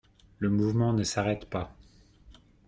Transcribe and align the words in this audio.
Le 0.39 0.49
mouvement 0.49 0.93
ne 0.93 1.03
s'arrête 1.03 1.45
pas. 1.45 1.75